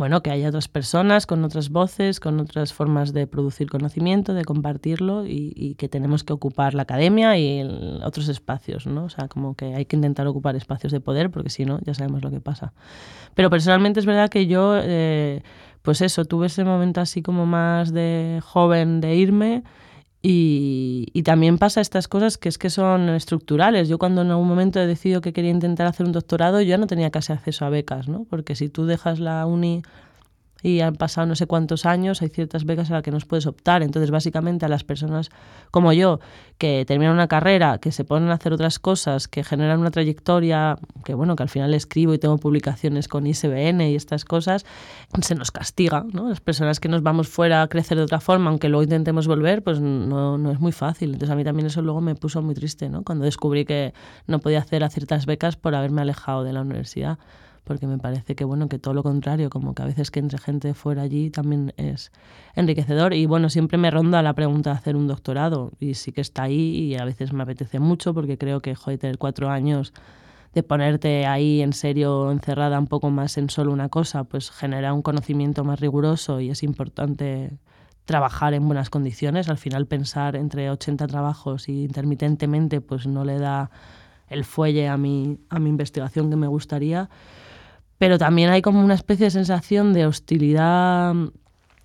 [0.02, 4.44] bueno, que haya otras personas con otras voces, con otras formas de producir conocimiento, de
[4.44, 7.62] compartirlo y, que tenemos que ocupar la academia y
[8.04, 9.04] otros espacios, ¿no?
[9.04, 11.94] O sea, como que hay que intentar ocupar espacios de poder porque si no, ya
[11.94, 12.74] sabemos lo que pasa.
[13.36, 15.44] Pero personalmente es verdad que yo, eh,
[15.84, 19.64] pues eso, tuve ese momento así como más de joven de irme
[20.24, 23.90] y, también pasa estas cosas que es que son estructurales.
[23.90, 26.78] Yo cuando en algún momento he decidido que quería intentar hacer un doctorado, yo ya
[26.78, 28.26] no tenía casi acceso a becas, ¿no?
[28.30, 29.82] Porque si tú dejas la uni
[30.62, 33.46] y han pasado no sé cuántos años, hay ciertas becas a las que nos puedes
[33.46, 33.84] optar.
[33.84, 35.30] Entonces, básicamente a las personas
[35.72, 36.20] como yo,
[36.58, 40.78] que terminan una carrera, que se ponen a hacer otras cosas, que generan una trayectoria,
[41.04, 44.66] que bueno, que al final escribo y tengo publicaciones con ISBN y estas cosas,
[45.22, 46.30] se nos castiga, ¿no?
[46.30, 49.64] Las personas que nos vamos fuera a crecer de otra forma, aunque luego intentemos volver,
[49.64, 51.14] pues no, no es muy fácil.
[51.14, 53.04] Entonces, a mí también eso luego me puso muy triste, ¿no?
[53.04, 53.94] Cuando descubrí que
[54.28, 57.18] no podía hacer a ciertas becas por haberme alejado de la universidad
[57.64, 60.38] porque me parece que bueno que todo lo contrario como que a veces que entre
[60.38, 62.12] gente fuera allí también es
[62.56, 63.14] enriquecedor.
[63.14, 66.44] Y bueno siempre me ronda la pregunta de hacer un doctorado y sí que está
[66.44, 69.94] ahí y a veces me apetece mucho porque creo que joder tener cuatro años
[70.54, 74.94] de ponerte ahí en serio encerrada un poco más en solo una cosa pues genera
[74.94, 77.58] un conocimiento más riguroso y es importante
[78.06, 79.50] trabajar en buenas condiciones.
[79.50, 83.72] Al final pensar entre 80 trabajos y intermitentemente pues no le da
[84.28, 87.10] el fuelle a mi, a mi investigación que me gustaría
[88.02, 91.14] pero también hay como una especie de sensación de hostilidad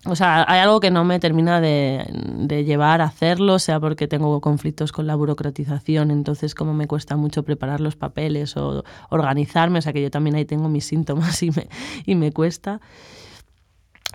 [0.07, 4.41] o sea, hay algo que no me termina de, llevar a hacerlo, sea porque tengo
[4.41, 9.83] conflictos con la burocratización, entonces como me cuesta mucho preparar los papeles o organizarme, o
[9.83, 11.69] sea que yo también ahí tengo mis síntomas y me,
[12.07, 12.81] y me cuesta.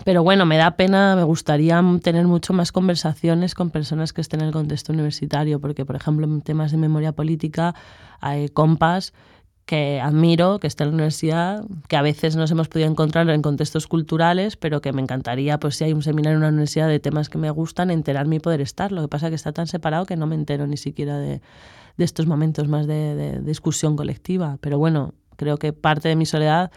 [0.04, 4.40] Pero bueno, me da pena, me gustaría tener mucho más conversaciones con personas que estén
[4.40, 7.76] en el contexto universitario, porque por ejemplo en temas de memoria política
[8.22, 9.14] hay compas
[9.72, 13.42] que admiro, que está en la universidad, que a veces nos hemos podido encontrar en
[13.42, 17.00] contextos culturales, pero que me encantaría, pues si hay un seminario en una universidad de
[17.00, 18.92] temas que me gustan, enterarme y poder estar.
[18.92, 21.40] Lo que pasa es que está tan separado que no me entero ni siquiera de,
[21.98, 24.58] estos momentos más de discusión colectiva.
[24.60, 26.70] Pero bueno, creo que parte de mi soledad,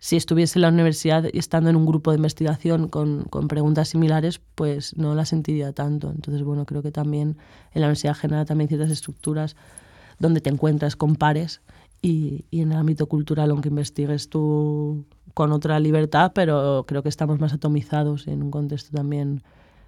[0.00, 3.90] si estuviese en la universidad y estando en un grupo de investigación con, con, preguntas
[3.90, 6.10] similares, pues no la sentiría tanto.
[6.10, 7.36] Entonces, bueno, creo que también
[7.72, 9.54] en la universidad genera también ciertas estructuras
[10.18, 11.60] donde te encuentras con pares
[12.02, 17.08] y, y, en el ámbito cultural, aunque investigues tú con otra libertad, pero creo que
[17.08, 19.42] estamos más atomizados en un contexto también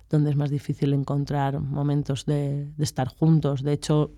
[0.08, 3.62] donde es más difícil encontrar momentos de, de estar juntos.
[3.62, 4.12] De hecho,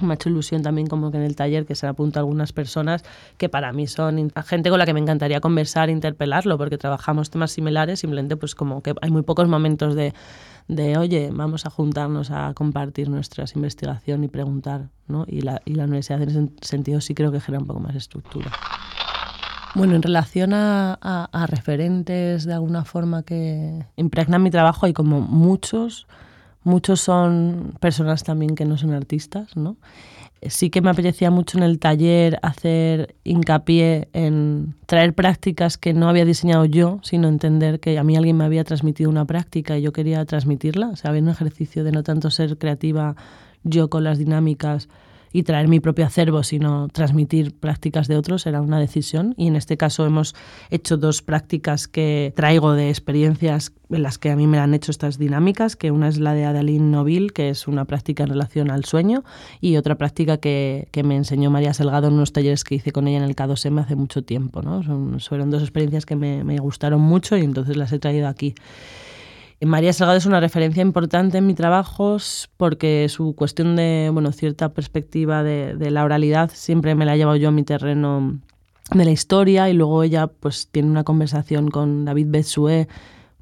[0.00, 2.52] me ha hecho ilusión también como que en el taller que se han apuntado algunas
[2.52, 3.04] personas
[3.36, 7.52] que para mí son gente con la que me encantaría conversar, interpelarlo, porque trabajamos temas
[7.52, 10.12] similares, simplemente pues como que hay muy pocos momentos de,
[10.68, 15.24] de oye, vamos a juntarnos a compartir nuestras investigación y preguntar, ¿no?
[15.28, 17.94] Y la, y la universidad en ese sentido sí creo que genera un poco más
[17.94, 18.50] estructura.
[19.74, 24.92] Bueno, en relación a, a, a referentes de alguna forma que impregnan mi trabajo, hay
[24.92, 26.06] como muchos
[26.64, 29.76] Muchos son personas también que no son artistas, ¿no?
[30.48, 36.08] Sí que me apetecía mucho en el taller hacer hincapié en traer prácticas que no
[36.08, 39.82] había diseñado yo, sino entender que a mí alguien me había transmitido una práctica y
[39.82, 40.88] yo quería transmitirla.
[40.88, 43.16] O sea, había un ejercicio de no tanto ser creativa
[43.62, 44.88] yo con las dinámicas,
[45.34, 49.34] y traer mi propio acervo, sino transmitir prácticas de otros, era una decisión.
[49.36, 50.36] Y en este caso hemos
[50.70, 54.92] hecho dos prácticas que traigo de experiencias en las que a mí me han hecho
[54.92, 58.70] estas dinámicas, que una es la de Adeline Nobil, que es una práctica en relación
[58.70, 59.24] al sueño,
[59.60, 63.08] y otra práctica que, que me enseñó María Salgado en unos talleres que hice con
[63.08, 64.62] ella en el K2M hace mucho tiempo.
[64.62, 64.84] ¿no?
[64.84, 68.54] Son, fueron dos experiencias que me, me gustaron mucho y entonces las he traído aquí.
[69.60, 72.16] María Salgado es una referencia importante en mi trabajo
[72.56, 77.36] porque su cuestión de bueno, cierta perspectiva de, la oralidad siempre me la ha llevado
[77.36, 78.40] yo a mi terreno
[78.90, 82.88] de la historia y luego ella pues tiene una conversación con David Betsué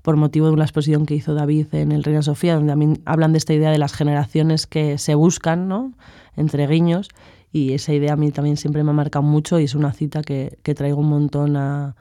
[0.03, 3.33] por motivo de una exposición que hizo David en el Reina Sofía, donde también hablan
[3.33, 5.93] de esta idea de las generaciones que se buscan, ¿no?
[6.37, 7.09] entre guiños,
[7.53, 10.23] y esa idea a mí también siempre me ha marcado mucho y es una cita
[10.23, 11.95] que, que traigo un montón a,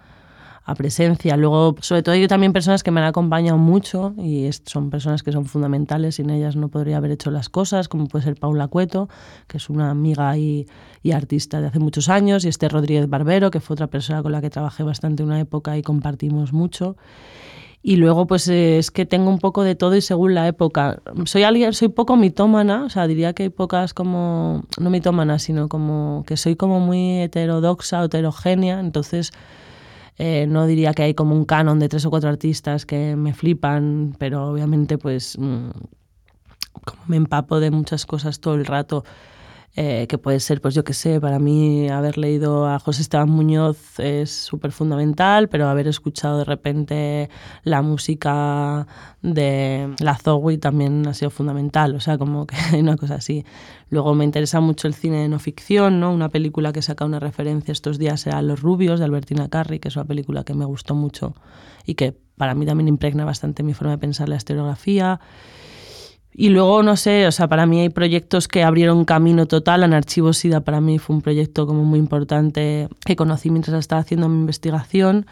[0.64, 1.38] a presencia.
[1.38, 5.32] Luego, sobre todo, yo también personas que me han acompañado mucho y son personas que
[5.32, 9.10] son fundamentales, sin ellas no podría haber hecho las cosas, como puede ser Paula Cueto,
[9.48, 10.68] que es una amiga y,
[11.02, 14.32] y artista de hace muchos años, y este Rodríguez Barbero, que fue otra persona con
[14.32, 16.96] la que trabajé bastante una época y compartimos mucho.
[17.84, 21.02] Y luego, pues es que tengo un poco de todo y según la época.
[21.26, 25.68] Soy alguien, soy poco mitómana, o sea, diría que hay pocas como, no mitómanas, sino
[25.68, 29.32] como que soy como muy heterodoxa, heterogénea, entonces
[30.24, 33.34] eh, no diría que hay como un canon de tres o cuatro artistas que me
[33.34, 35.70] flipan, pero obviamente pues mm,
[36.86, 39.04] como me empapo de muchas cosas todo el rato
[39.76, 43.30] eh, que puede ser, pues yo qué sé, para mí haber leído a José Esteban
[43.30, 47.30] Muñoz es súper fundamental, pero haber escuchado de repente
[47.64, 48.86] la música
[49.22, 53.46] de la Zowie también ha sido fundamental, o sea, como que una cosa así.
[53.90, 56.14] Luego me interesa mucho el cine de no ficción, ¿no?
[56.14, 59.88] Una película que saca una referencia estos días era Los Rubios, de Albertina Carri, que
[59.88, 61.34] es una película que me gustó mucho
[61.86, 65.20] y que para mí también impregna bastante mi forma de pensar la historiografía.
[66.34, 69.84] Y luego, no sé, o sea, para mí hay proyectos que abrieron camino total.
[69.84, 74.02] En Archivo SIDA para mí fue un proyecto como muy importante que conocí mientras estaba
[74.02, 75.26] haciendo mi investigación.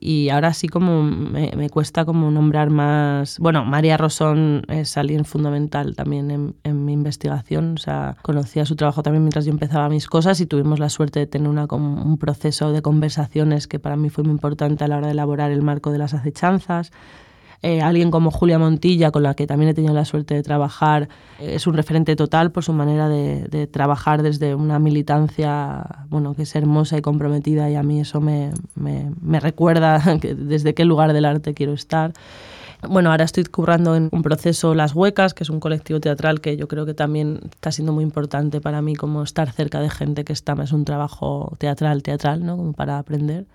[0.00, 3.38] Y ahora sí como me, me cuesta como nombrar más...
[3.40, 7.74] Bueno, María Rosón es alguien fundamental también en, en, mi investigación.
[7.74, 11.18] O sea, conocía su trabajo también mientras yo empezaba mis cosas y tuvimos la suerte
[11.18, 14.88] de tener una, como un proceso de conversaciones que para mí fue muy importante a
[14.88, 16.92] la hora de elaborar el marco de las acechanzas.
[17.62, 21.08] Eh, alguien como Julia Montilla, con la que también he tenido la suerte de trabajar,
[21.40, 26.34] eh, es un referente total por su manera de, de, trabajar desde una militancia bueno,
[26.34, 30.74] que es hermosa y comprometida y a mí eso me, me, me recuerda que desde
[30.74, 32.12] qué lugar del arte quiero estar.
[32.86, 36.56] Bueno, ahora estoy currando en un proceso Las Huecas, que es un colectivo teatral que
[36.56, 40.24] yo creo que también está siendo muy importante para mí, como estar cerca de gente
[40.24, 42.56] que está, es un trabajo teatral, teatral, ¿no?
[42.56, 43.46] Como para aprender.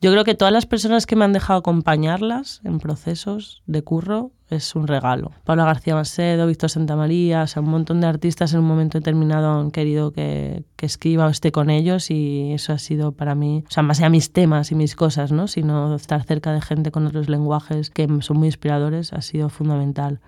[0.00, 4.30] Yo creo que todas las personas que me han dejado acompañarlas en procesos de curro
[4.50, 5.32] es un regalo.
[5.44, 9.60] Paula García Macedo, Víctor Santamaría, o sea, un montón de artistas en un momento determinado
[9.60, 13.64] han querido que, que escriba o esté con ellos y eso ha sido para mí,
[13.68, 15.48] o sea, más allá mis temas y mis cosas, ¿no?
[15.48, 20.20] sino estar cerca de gente con otros lenguajes que son muy inspiradores ha sido fundamental.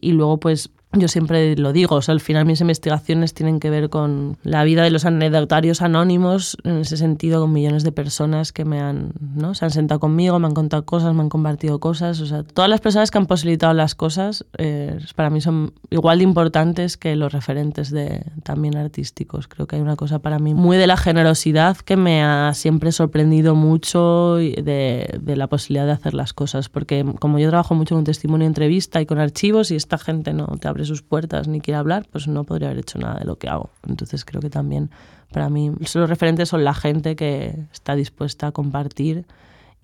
[0.00, 3.70] Y luego, pues, yo siempre lo digo, o sea, al final mis investigaciones tienen que
[3.70, 8.52] ver con la vida de los anecdotarios anónimos, en ese sentido, con millones de personas
[8.52, 9.54] que me han, ¿no?
[9.54, 12.20] se han sentado conmigo, me han contado cosas, me han compartido cosas.
[12.20, 16.18] O sea, todas las personas que han posibilitado las cosas eh, para mí son igual
[16.18, 19.48] de importantes que los referentes de, también artísticos.
[19.48, 22.92] Creo que hay una cosa para mí muy de la generosidad que me ha siempre
[22.92, 27.94] sorprendido mucho de, de la posibilidad de hacer las cosas, porque como yo trabajo mucho
[27.94, 31.60] con testimonio, entrevista y con archivos y esta gente no te abre sus puertas ni
[31.60, 33.70] quiere hablar, pues no podría haber hecho nada de lo que hago.
[33.86, 34.90] Entonces creo que también
[35.32, 39.26] para mí los referentes son la gente que está dispuesta a compartir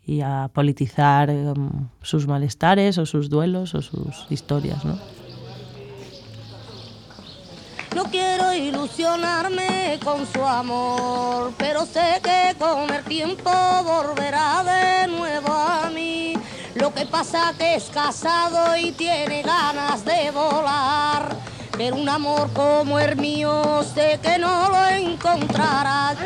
[0.04, 4.98] y a politizar em, sus malestares o sus duelos o sus historias, ¿no?
[7.94, 13.50] No quiero ilusionarme con su amor, pero sé que con el tiempo
[13.84, 16.31] volverá de nuevo a mí.
[16.82, 21.36] Lo que pasa que es casado y tiene ganas de volar.
[21.76, 26.16] Pero un amor como el mío sé que no lo encontrarás.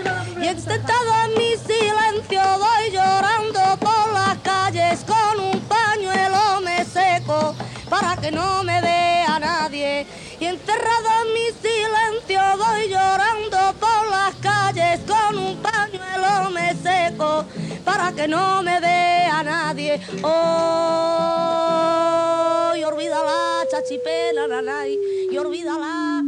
[0.41, 7.55] Y extentado en mi silencio voy llorando por las calles con un pañuelo me seco
[7.89, 10.07] para que no me vea nadie.
[10.41, 17.45] Y enterrado en mi silencio voy llorando por las calles con un pañuelo me seco
[17.85, 20.01] para que no me vea nadie.
[20.23, 20.33] Oh,
[22.77, 24.99] y olvida la chachipela, nanay,
[25.31, 26.23] y olvida la